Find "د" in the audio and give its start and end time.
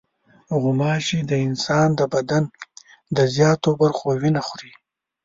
1.29-1.31, 1.99-2.01, 3.17-3.19